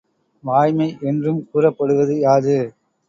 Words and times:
வாய்மை 0.43 0.87
என்று 1.01 1.31
கூறப்படுவது 1.51 2.15
யாது? 2.19 2.57